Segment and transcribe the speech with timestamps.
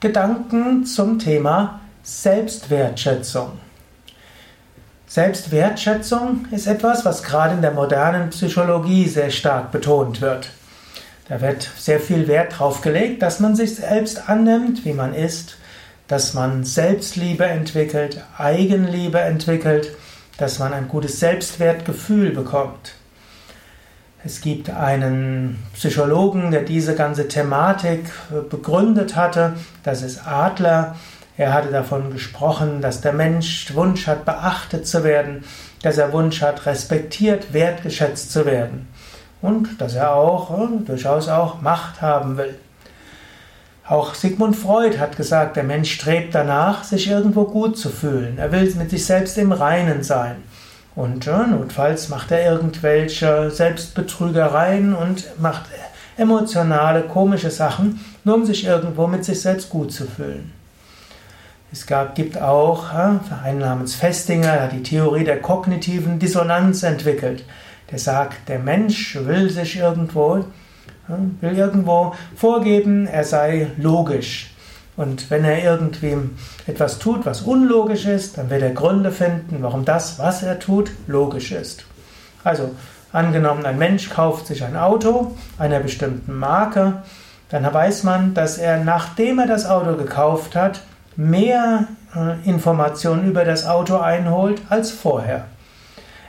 [0.00, 3.58] Gedanken zum Thema Selbstwertschätzung.
[5.08, 10.50] Selbstwertschätzung ist etwas, was gerade in der modernen Psychologie sehr stark betont wird.
[11.28, 15.56] Da wird sehr viel Wert darauf gelegt, dass man sich selbst annimmt, wie man ist,
[16.06, 19.96] dass man Selbstliebe entwickelt, Eigenliebe entwickelt,
[20.36, 22.92] dass man ein gutes Selbstwertgefühl bekommt.
[24.24, 29.54] Es gibt einen Psychologen, der diese ganze Thematik äh, begründet hatte.
[29.84, 30.96] Das ist Adler.
[31.36, 35.44] Er hatte davon gesprochen, dass der Mensch Wunsch hat, beachtet zu werden,
[35.82, 38.88] dass er Wunsch hat, respektiert, wertgeschätzt zu werden
[39.40, 42.56] und dass er auch äh, durchaus auch Macht haben will.
[43.86, 48.36] Auch Sigmund Freud hat gesagt, der Mensch strebt danach, sich irgendwo gut zu fühlen.
[48.36, 50.42] Er will mit sich selbst im Reinen sein.
[50.98, 55.66] Und ja, notfalls macht er irgendwelche Selbstbetrügereien und macht
[56.16, 60.50] emotionale, komische Sachen, nur um sich irgendwo mit sich selbst gut zu fühlen.
[61.70, 66.82] Es gab, gibt auch ja, einen namens Festinger, der hat die Theorie der kognitiven Dissonanz
[66.82, 67.44] entwickelt.
[67.92, 70.38] Der sagt, der Mensch will sich irgendwo,
[71.08, 74.52] ja, will irgendwo vorgeben, er sei logisch.
[74.98, 76.16] Und wenn er irgendwie
[76.66, 80.90] etwas tut, was unlogisch ist, dann wird er Gründe finden, warum das, was er tut,
[81.06, 81.84] logisch ist.
[82.42, 82.74] Also,
[83.12, 87.04] angenommen, ein Mensch kauft sich ein Auto einer bestimmten Marke,
[87.48, 90.80] dann weiß man, dass er, nachdem er das Auto gekauft hat,
[91.14, 95.44] mehr äh, Informationen über das Auto einholt als vorher.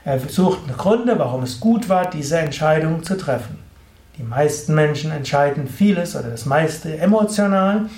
[0.06, 3.58] Er sucht Gründe, warum es gut war, diese Entscheidung zu treffen.
[4.20, 7.89] Die meisten Menschen entscheiden vieles oder das meiste emotional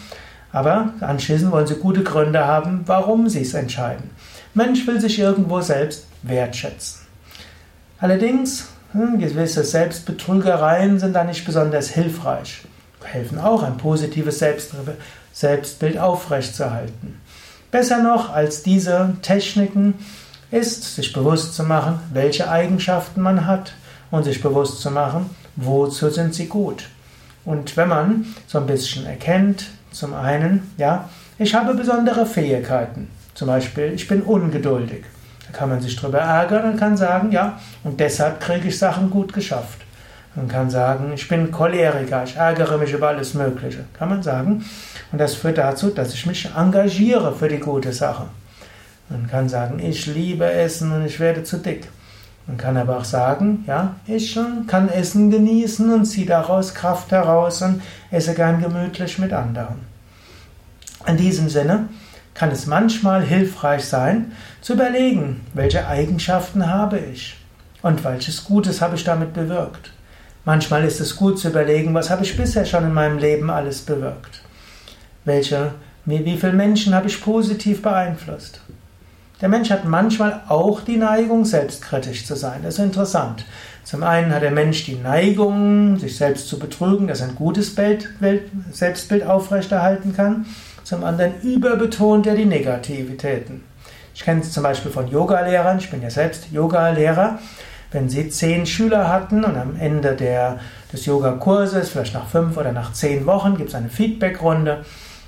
[0.51, 4.09] aber anschließend wollen sie gute Gründe haben, warum sie es entscheiden.
[4.53, 7.01] Mensch will sich irgendwo selbst wertschätzen.
[7.99, 12.63] Allerdings, hm, gewisse Selbstbetrügereien sind da nicht besonders hilfreich.
[13.03, 14.43] Helfen auch, ein positives
[15.33, 17.19] Selbstbild aufrechtzuerhalten.
[17.71, 19.95] Besser noch als diese Techniken
[20.51, 23.73] ist, sich bewusst zu machen, welche Eigenschaften man hat
[24.11, 26.83] und sich bewusst zu machen, wozu sind sie gut.
[27.45, 33.09] Und wenn man so ein bisschen erkennt, zum einen, ja, ich habe besondere Fähigkeiten.
[33.33, 35.03] Zum Beispiel, ich bin ungeduldig.
[35.47, 39.09] Da kann man sich drüber ärgern und kann sagen, ja, und deshalb kriege ich Sachen
[39.09, 39.79] gut geschafft.
[40.35, 43.83] Man kann sagen, ich bin Choleriker, ich ärgere mich über alles Mögliche.
[43.97, 44.63] Kann man sagen.
[45.11, 48.27] Und das führt dazu, dass ich mich engagiere für die gute Sache.
[49.09, 51.89] Man kann sagen, ich liebe Essen und ich werde zu dick.
[52.51, 57.61] Man kann aber auch sagen, ja, ich kann Essen genießen und ziehe daraus Kraft heraus
[57.61, 57.81] und
[58.11, 59.77] esse gern gemütlich mit anderen.
[61.07, 61.87] In diesem Sinne
[62.33, 67.37] kann es manchmal hilfreich sein, zu überlegen, welche Eigenschaften habe ich
[67.83, 69.93] und welches Gutes habe ich damit bewirkt.
[70.43, 73.79] Manchmal ist es gut zu überlegen, was habe ich bisher schon in meinem Leben alles
[73.79, 74.41] bewirkt.
[75.23, 75.71] Welche,
[76.03, 78.59] wie, wie viele Menschen habe ich positiv beeinflusst?
[79.41, 82.61] Der Mensch hat manchmal auch die Neigung, selbstkritisch zu sein.
[82.63, 83.43] Das ist interessant.
[83.83, 87.73] Zum einen hat der Mensch die Neigung, sich selbst zu betrügen, dass er ein gutes
[87.73, 88.07] Bild,
[88.71, 90.45] Selbstbild aufrechterhalten kann.
[90.83, 93.63] Zum anderen überbetont er die Negativitäten.
[94.13, 97.39] Ich kenne es zum Beispiel von Yogalehrern, ich bin ja selbst Yogalehrer.
[97.91, 100.59] Wenn sie zehn Schüler hatten und am Ende der,
[100.93, 104.85] des Yogakurses, vielleicht nach fünf oder nach zehn Wochen, gibt es eine Feedbackrunde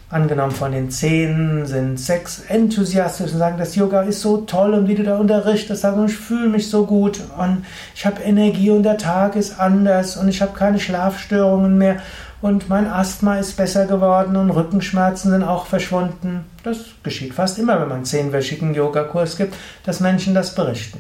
[0.10, 4.88] Angenommen von den zehn sind sechs enthusiastisch und sagen, das Yoga ist so toll und
[4.88, 7.66] wie du da unterrichtest, sagen, ich fühle mich so gut und
[7.96, 11.98] ich habe Energie und der Tag ist anders und ich habe keine Schlafstörungen mehr
[12.44, 16.46] und mein Asthma ist besser geworden und Rückenschmerzen sind auch verschwunden.
[16.64, 21.00] Das geschieht fast immer, wenn man einen zehnwöchigen Yogakurs gibt, dass Menschen das berichten.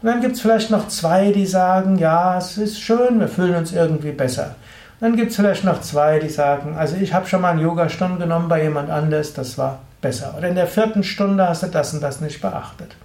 [0.00, 3.56] Und dann gibt es vielleicht noch zwei, die sagen, ja, es ist schön, wir fühlen
[3.56, 4.54] uns irgendwie besser.
[5.00, 8.18] Dann gibt es vielleicht noch zwei, die sagen, also ich habe schon mal eine Yogastunde
[8.18, 10.34] genommen bei jemand anders, das war besser.
[10.36, 12.96] Oder in der vierten Stunde hast du das und das nicht beachtet.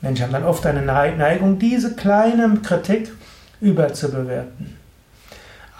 [0.00, 3.12] Menschen haben dann oft eine Neigung, diese kleine Kritik
[3.60, 4.76] überzubewerten.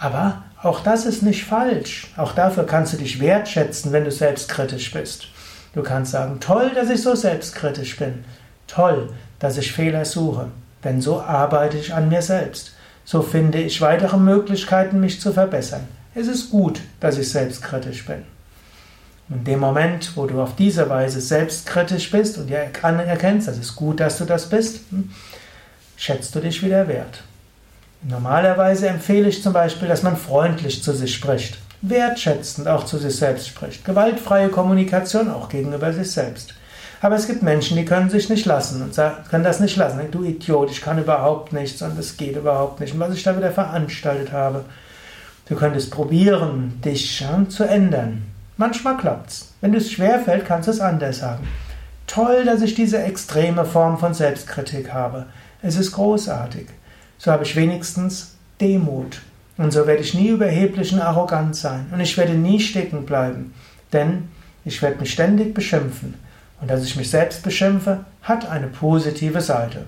[0.00, 2.12] Aber auch das ist nicht falsch.
[2.16, 5.28] Auch dafür kannst du dich wertschätzen, wenn du selbstkritisch bist.
[5.74, 8.24] Du kannst sagen, toll, dass ich so selbstkritisch bin.
[8.66, 9.10] Toll,
[9.40, 10.46] dass ich Fehler suche.
[10.84, 15.86] Denn so arbeite ich an mir selbst so finde ich weitere Möglichkeiten, mich zu verbessern.
[16.14, 18.22] Es ist gut, dass ich selbstkritisch bin.
[19.30, 24.00] In dem Moment, wo du auf diese Weise selbstkritisch bist und erkennst, das ist gut,
[24.00, 25.10] dass du das bist, hm,
[25.96, 27.22] schätzt du dich wieder wert.
[28.02, 33.16] Normalerweise empfehle ich zum Beispiel, dass man freundlich zu sich spricht, wertschätzend auch zu sich
[33.16, 36.54] selbst spricht, gewaltfreie Kommunikation auch gegenüber sich selbst.
[37.04, 38.96] Aber es gibt Menschen, die können sich nicht lassen und
[39.28, 40.00] können das nicht lassen.
[40.10, 42.94] Du Idiot, ich kann überhaupt nichts und es geht überhaupt nicht.
[42.94, 44.64] Und was ich da wieder veranstaltet habe.
[45.46, 48.22] Du könntest probieren, dich zu ändern.
[48.56, 49.52] Manchmal klappt's.
[49.60, 51.46] Wenn es schwer fällt, kannst du es anders sagen.
[52.06, 55.26] Toll, dass ich diese extreme Form von Selbstkritik habe.
[55.60, 56.68] Es ist großartig.
[57.18, 59.20] So habe ich wenigstens Demut.
[59.58, 61.84] Und so werde ich nie überheblich und arrogant sein.
[61.92, 63.52] Und ich werde nie stecken bleiben.
[63.92, 64.30] Denn
[64.64, 66.23] ich werde mich ständig beschimpfen.
[66.64, 69.84] Und dass ich mich selbst beschimpfe, hat eine positive Seite.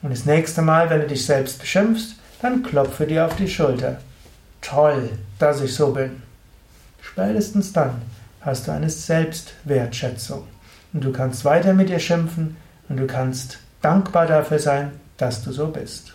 [0.00, 4.00] Und das nächste Mal, wenn du dich selbst beschimpfst, dann klopfe dir auf die Schulter.
[4.62, 6.22] Toll, dass ich so bin.
[7.02, 8.00] Spätestens dann
[8.40, 10.44] hast du eine Selbstwertschätzung.
[10.94, 12.56] Und du kannst weiter mit dir schimpfen
[12.88, 16.14] und du kannst dankbar dafür sein, dass du so bist.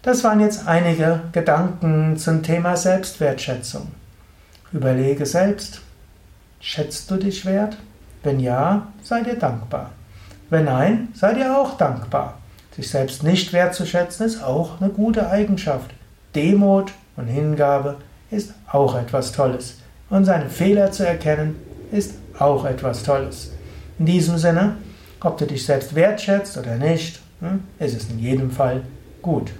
[0.00, 3.88] Das waren jetzt einige Gedanken zum Thema Selbstwertschätzung.
[4.72, 5.82] Überlege selbst,
[6.64, 7.76] schätzt du dich wert?
[8.22, 9.90] Wenn ja, sei dir dankbar.
[10.48, 12.38] Wenn nein, sei dir auch dankbar.
[12.74, 15.90] Sich selbst nicht wertzuschätzen ist auch eine gute Eigenschaft.
[16.34, 17.98] Demut und Hingabe
[18.30, 19.78] ist auch etwas Tolles.
[20.08, 21.56] Und seine Fehler zu erkennen
[21.92, 23.52] ist auch etwas Tolles.
[23.98, 24.76] In diesem Sinne,
[25.20, 28.82] ob du dich selbst wertschätzt oder nicht, hm, ist es in jedem Fall
[29.20, 29.52] gut.